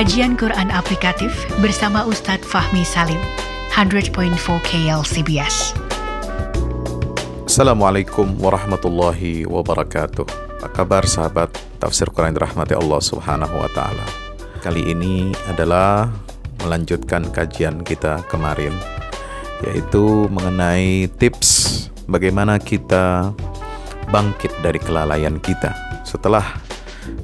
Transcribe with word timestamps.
Kajian 0.00 0.32
Quran 0.32 0.72
Aplikatif 0.72 1.28
bersama 1.60 2.08
Ustadz 2.08 2.48
Fahmi 2.48 2.88
Salim, 2.88 3.20
100.4 3.68 4.32
KLCBS. 4.64 5.76
Assalamualaikum 7.44 8.32
warahmatullahi 8.40 9.44
wabarakatuh. 9.44 10.24
Apa 10.64 10.72
kabar 10.72 11.04
sahabat 11.04 11.52
tafsir 11.76 12.08
Quran 12.16 12.32
dirahmati 12.32 12.72
Allah 12.72 12.96
Subhanahu 12.96 13.52
wa 13.52 13.68
taala. 13.76 14.00
Kali 14.64 14.88
ini 14.88 15.36
adalah 15.52 16.08
melanjutkan 16.64 17.28
kajian 17.28 17.84
kita 17.84 18.24
kemarin 18.32 18.72
yaitu 19.68 20.32
mengenai 20.32 21.12
tips 21.20 21.92
bagaimana 22.08 22.56
kita 22.56 23.36
bangkit 24.08 24.64
dari 24.64 24.80
kelalaian 24.80 25.36
kita. 25.44 25.76
Setelah 26.08 26.56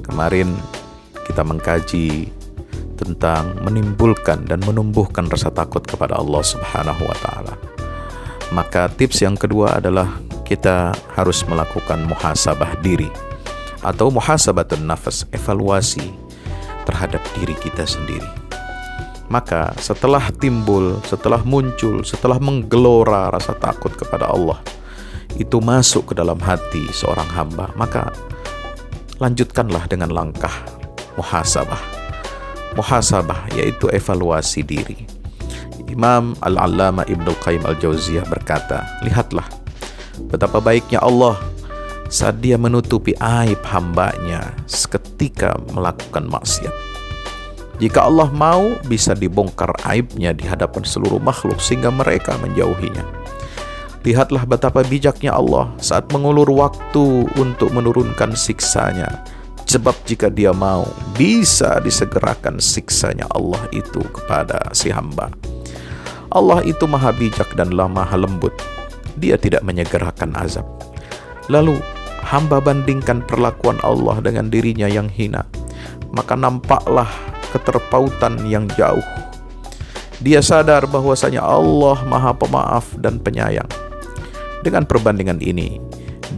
kemarin 0.05 0.53
kita 1.25 1.41
mengkaji 1.41 2.36
tentang 2.97 3.61
menimbulkan 3.61 4.49
dan 4.49 4.59
menumbuhkan 4.65 5.29
rasa 5.29 5.53
takut 5.53 5.85
kepada 5.85 6.17
Allah 6.17 6.41
Subhanahu 6.41 7.05
wa 7.05 7.17
taala. 7.21 7.53
Maka 8.51 8.89
tips 8.89 9.21
yang 9.21 9.37
kedua 9.37 9.77
adalah 9.77 10.17
kita 10.47 10.95
harus 11.13 11.45
melakukan 11.45 12.07
muhasabah 12.09 12.79
diri 12.81 13.11
atau 13.85 14.09
muhasabatun 14.09 14.87
nafas, 14.87 15.27
evaluasi 15.35 16.15
terhadap 16.87 17.19
diri 17.37 17.53
kita 17.59 17.83
sendiri. 17.83 18.25
Maka 19.27 19.75
setelah 19.75 20.31
timbul, 20.39 21.03
setelah 21.03 21.43
muncul, 21.43 21.99
setelah 22.07 22.39
menggelora 22.39 23.27
rasa 23.27 23.51
takut 23.59 23.91
kepada 23.91 24.31
Allah, 24.31 24.63
itu 25.35 25.59
masuk 25.59 26.11
ke 26.11 26.13
dalam 26.15 26.39
hati 26.39 26.87
seorang 26.95 27.27
hamba, 27.35 27.67
maka 27.75 28.07
lanjutkanlah 29.19 29.83
dengan 29.91 30.15
langkah 30.15 30.53
muhasabah 31.19 31.96
muhasabah 32.77 33.49
yaitu 33.57 33.89
evaluasi 33.89 34.61
diri. 34.61 35.09
Imam 35.89 36.37
Al-Allama 36.45 37.01
Ibnu 37.09 37.33
Qayyim 37.41 37.65
Al-Jauziyah 37.65 38.29
berkata, 38.29 38.85
"Lihatlah 39.01 39.49
betapa 40.29 40.61
baiknya 40.61 41.01
Allah 41.01 41.41
saat 42.07 42.39
dia 42.39 42.55
menutupi 42.55 43.11
aib 43.19 43.59
hambanya 43.67 44.55
seketika 44.63 45.59
melakukan 45.75 46.27
maksiat. 46.27 46.71
Jika 47.77 48.09
Allah 48.09 48.33
mau, 48.33 48.73
bisa 48.89 49.13
dibongkar 49.13 49.69
aibnya 49.85 50.33
di 50.33 50.49
hadapan 50.49 50.81
seluruh 50.81 51.21
makhluk 51.21 51.61
sehingga 51.61 51.93
mereka 51.93 52.33
menjauhinya. 52.41 53.05
Lihatlah 54.01 54.47
betapa 54.47 54.87
bijaknya 54.87 55.35
Allah 55.35 55.69
saat 55.83 56.07
mengulur 56.15 56.47
waktu 56.47 57.27
untuk 57.37 57.69
menurunkan 57.75 58.33
siksanya 58.39 59.19
Sebab 59.67 60.07
jika 60.07 60.31
dia 60.31 60.55
mau, 60.55 60.87
bisa 61.19 61.83
disegerakan 61.83 62.63
siksanya 62.63 63.27
Allah 63.35 63.67
itu 63.75 63.99
kepada 64.15 64.63
si 64.71 64.87
hamba. 64.87 65.27
Allah 66.31 66.63
itu 66.63 66.87
maha 66.87 67.11
bijak 67.11 67.51
dan 67.59 67.75
maha 67.75 68.15
lembut. 68.15 68.55
Dia 69.19 69.35
tidak 69.35 69.67
menyegerakan 69.67 70.39
azab. 70.39 70.63
Lalu, 71.51 71.75
hamba 72.23 72.63
bandingkan 72.63 73.19
perlakuan 73.27 73.75
Allah 73.83 74.23
dengan 74.23 74.47
dirinya 74.47 74.87
yang 74.87 75.11
hina. 75.11 75.43
Maka 76.15 76.39
nampaklah 76.39 77.11
keterpautan 77.51 78.39
yang 78.47 78.71
jauh. 78.79 79.03
Dia 80.23 80.39
sadar 80.39 80.87
bahwasanya 80.87 81.43
Allah 81.43 82.07
maha 82.07 82.31
pemaaf 82.31 82.95
dan 83.03 83.19
penyayang. 83.19 83.67
Dengan 84.63 84.87
perbandingan 84.87 85.43
ini, 85.43 85.75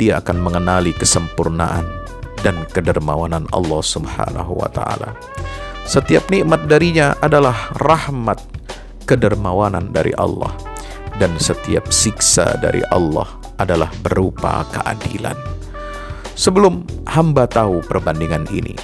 dia 0.02 0.18
akan 0.18 0.38
mengenali 0.42 0.98
kesempurnaan 0.98 1.99
dan 2.42 2.64
kedermawanan 2.72 3.46
Allah 3.52 3.82
Subhanahu 3.84 4.60
wa 4.60 4.70
taala. 4.72 5.16
Setiap 5.90 6.30
nikmat 6.30 6.70
darinya 6.70 7.18
adalah 7.20 7.74
rahmat 7.82 8.38
kedermawanan 9.10 9.90
dari 9.90 10.14
Allah 10.16 10.54
dan 11.18 11.34
setiap 11.42 11.90
siksa 11.90 12.62
dari 12.62 12.86
Allah 12.94 13.26
adalah 13.58 13.90
berupa 14.06 14.64
keadilan. 14.70 15.36
Sebelum 16.38 16.88
hamba 17.10 17.50
tahu 17.50 17.84
perbandingan 17.84 18.48
ini, 18.56 18.78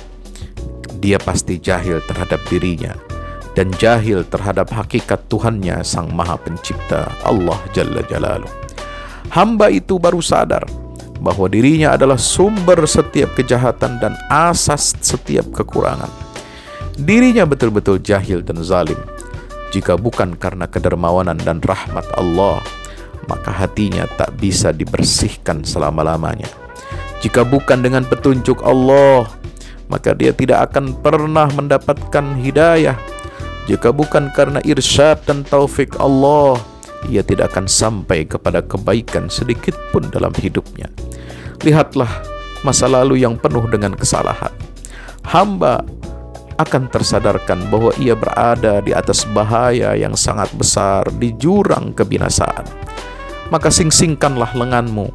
dia 0.99 1.15
pasti 1.21 1.55
jahil 1.61 2.03
terhadap 2.03 2.43
dirinya 2.51 2.91
dan 3.55 3.71
jahil 3.79 4.27
terhadap 4.27 4.67
hakikat 4.67 5.31
Tuhannya 5.31 5.79
Sang 5.85 6.11
Maha 6.11 6.35
Pencipta 6.35 7.07
Allah 7.23 7.55
Jalla 7.71 8.03
Jalaluh. 8.03 8.51
Hamba 9.31 9.71
itu 9.71 9.95
baru 9.95 10.19
sadar 10.19 10.67
bahwa 11.19 11.47
dirinya 11.47 11.95
adalah 11.95 12.19
sumber 12.19 12.83
setiap 12.83 13.35
kejahatan 13.35 13.99
dan 14.03 14.13
asas 14.27 14.95
setiap 14.99 15.47
kekurangan. 15.55 16.09
Dirinya 16.95 17.43
betul-betul 17.43 17.99
jahil 17.99 18.39
dan 18.39 18.63
zalim. 18.63 18.99
Jika 19.75 19.99
bukan 19.99 20.39
karena 20.39 20.71
kedermawanan 20.71 21.35
dan 21.35 21.59
rahmat 21.59 22.07
Allah, 22.15 22.63
maka 23.27 23.51
hatinya 23.51 24.07
tak 24.15 24.31
bisa 24.39 24.71
dibersihkan 24.71 25.67
selama-lamanya. 25.67 26.47
Jika 27.19 27.43
bukan 27.43 27.83
dengan 27.83 28.05
petunjuk 28.07 28.63
Allah, 28.63 29.27
maka 29.91 30.13
dia 30.13 30.31
tidak 30.31 30.71
akan 30.71 30.95
pernah 31.01 31.49
mendapatkan 31.51 32.37
hidayah. 32.39 32.95
Jika 33.65 33.89
bukan 33.89 34.29
karena 34.29 34.61
irsyad 34.61 35.25
dan 35.25 35.41
taufik 35.41 35.97
Allah, 35.97 36.61
ia 37.09 37.21
tidak 37.25 37.53
akan 37.53 37.65
sampai 37.69 38.25
kepada 38.25 38.61
kebaikan 38.65 39.29
sedikit 39.29 39.73
pun 39.89 40.05
dalam 40.09 40.31
hidupnya. 40.35 40.89
Lihatlah 41.63 42.09
masa 42.65 42.89
lalu 42.89 43.21
yang 43.21 43.37
penuh 43.37 43.65
dengan 43.69 43.93
kesalahan. 43.93 44.51
Hamba 45.25 45.81
akan 46.55 46.87
tersadarkan 46.87 47.67
bahwa 47.67 47.91
ia 47.99 48.15
berada 48.15 48.79
di 48.79 48.95
atas 48.95 49.27
bahaya 49.35 49.91
yang 49.93 50.15
sangat 50.15 50.47
besar 50.55 51.03
di 51.19 51.35
jurang 51.35 51.91
kebinasaan. 51.91 52.63
Maka 53.51 53.69
sing-singkanlah 53.69 54.55
lenganmu 54.57 55.11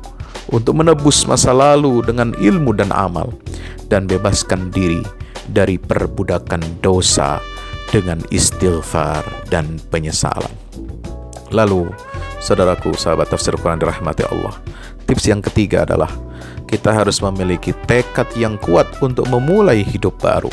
untuk 0.55 0.79
menebus 0.79 1.25
masa 1.27 1.51
lalu 1.51 2.05
dengan 2.05 2.37
ilmu 2.37 2.77
dan 2.77 2.93
amal 2.95 3.33
dan 3.91 4.07
bebaskan 4.07 4.71
diri 4.71 5.03
dari 5.51 5.81
perbudakan 5.81 6.63
dosa 6.85 7.43
dengan 7.91 8.23
istighfar 8.31 9.27
dan 9.51 9.83
penyesalan. 9.91 10.55
Lalu, 11.51 11.91
saudaraku, 12.39 12.95
sahabat 12.95 13.27
tafsir 13.31 13.59
Quran 13.59 13.83
dirahmati 13.83 14.23
Allah. 14.31 14.55
Tips 15.05 15.27
yang 15.27 15.43
ketiga 15.43 15.83
adalah 15.83 16.11
kita 16.71 16.95
harus 16.95 17.19
memiliki 17.19 17.75
tekad 17.91 18.31
yang 18.39 18.55
kuat 18.63 18.87
untuk 19.03 19.27
memulai 19.27 19.83
hidup 19.83 20.15
baru. 20.23 20.51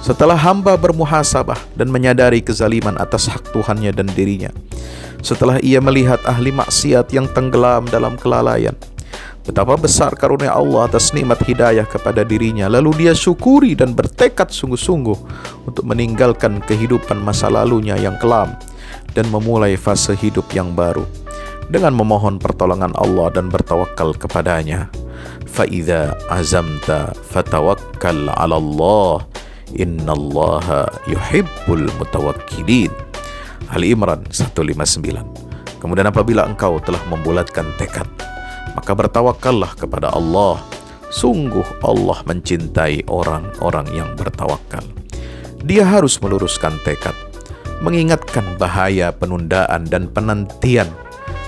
Setelah 0.00 0.38
hamba 0.38 0.80
bermuhasabah 0.80 1.76
dan 1.76 1.92
menyadari 1.92 2.40
kezaliman 2.40 2.96
atas 2.96 3.28
hak 3.28 3.52
Tuhannya 3.52 3.92
dan 3.92 4.08
dirinya, 4.08 4.48
setelah 5.20 5.60
ia 5.60 5.82
melihat 5.84 6.22
ahli 6.24 6.54
maksiat 6.54 7.12
yang 7.12 7.28
tenggelam 7.36 7.84
dalam 7.90 8.16
kelalaian, 8.16 8.72
betapa 9.44 9.76
besar 9.76 10.16
karunia 10.16 10.56
Allah 10.56 10.88
atas 10.88 11.12
nikmat 11.12 11.42
hidayah 11.44 11.84
kepada 11.84 12.24
dirinya, 12.24 12.70
lalu 12.72 13.04
dia 13.04 13.12
syukuri 13.12 13.76
dan 13.76 13.92
bertekad 13.92 14.48
sungguh-sungguh 14.48 15.18
untuk 15.68 15.84
meninggalkan 15.84 16.62
kehidupan 16.64 17.20
masa 17.20 17.52
lalunya 17.52 17.98
yang 18.00 18.16
kelam 18.16 18.56
dan 19.16 19.32
memulai 19.32 19.80
fase 19.80 20.12
hidup 20.12 20.44
yang 20.52 20.76
baru 20.76 21.08
dengan 21.72 21.96
memohon 21.96 22.36
pertolongan 22.38 22.92
Allah 22.94 23.32
dan 23.32 23.48
bertawakal 23.48 24.14
kepadanya. 24.14 24.92
Fa'idha 25.48 26.14
azamta 26.28 27.16
fatawakkal 27.32 28.28
ala 28.28 28.60
Allah 28.60 29.24
innallaha 29.74 30.86
yuhibbul 31.08 31.88
mutawakkilin. 31.98 32.92
Ali 33.72 33.90
Imran 33.90 34.22
159. 34.30 35.80
Kemudian 35.82 36.06
apabila 36.06 36.46
engkau 36.46 36.78
telah 36.78 37.02
membulatkan 37.10 37.66
tekad, 37.80 38.06
maka 38.78 38.92
bertawakallah 38.94 39.74
kepada 39.74 40.14
Allah. 40.14 40.62
Sungguh 41.06 41.64
Allah 41.86 42.18
mencintai 42.26 43.06
orang-orang 43.08 43.86
yang 43.94 44.10
bertawakal. 44.18 44.82
Dia 45.62 45.86
harus 45.86 46.18
meluruskan 46.18 46.78
tekad 46.82 47.14
mengingatkan 47.80 48.44
bahaya 48.56 49.12
penundaan 49.12 49.84
dan 49.88 50.08
penantian 50.12 50.88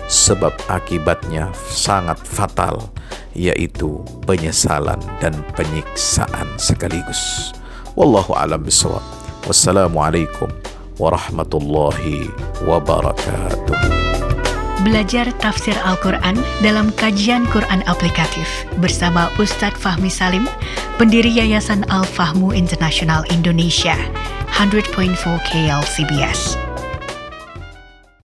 sebab 0.08 0.52
akibatnya 0.72 1.52
sangat 1.68 2.16
fatal 2.24 2.88
yaitu 3.36 4.00
penyesalan 4.24 4.98
dan 5.20 5.36
penyiksaan 5.54 6.48
sekaligus. 6.56 7.52
Wallahu 7.94 8.34
alam 8.34 8.64
bisawab. 8.64 9.04
Wassalamualaikum 9.46 10.50
warahmatullahi 10.98 12.26
wabarakatuh. 12.66 13.78
Belajar 14.86 15.26
tafsir 15.42 15.74
Al-Quran 15.82 16.38
dalam 16.62 16.94
kajian 16.94 17.50
Quran 17.50 17.82
aplikatif 17.90 18.46
bersama 18.78 19.26
Ustadz 19.34 19.74
Fahmi 19.74 20.06
Salim, 20.06 20.46
pendiri 20.94 21.26
Yayasan 21.34 21.82
Al-Fahmu 21.90 22.54
International 22.54 23.26
Indonesia, 23.34 23.98
100.4 24.52 25.38
KLCBS. 25.40 26.67